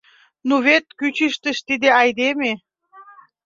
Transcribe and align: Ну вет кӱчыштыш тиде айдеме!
Ну 0.47 0.55
вет 0.65 0.85
кӱчыштыш 0.99 1.57
тиде 1.67 1.89
айдеме! 2.01 2.51